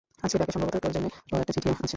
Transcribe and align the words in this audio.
আজকের 0.23 0.39
ডাকে, 0.41 0.53
সম্ভবত, 0.55 0.75
তোর 0.77 0.91
জন্যে 0.91 1.09
ও 1.31 1.35
একটা 1.35 1.53
চিঠি 1.55 1.67
আছে। 1.69 1.83